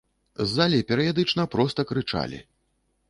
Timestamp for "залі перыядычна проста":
0.53-1.89